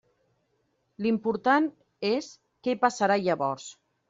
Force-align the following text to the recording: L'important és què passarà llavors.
L'important 1.05 1.67
és 2.13 2.31
què 2.69 2.77
passarà 2.87 3.21
llavors. 3.27 3.71